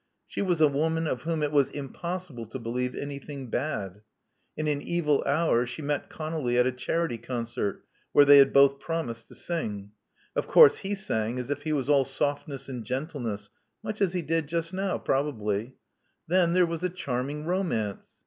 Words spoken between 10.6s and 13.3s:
he sang as if he was all softness and gentle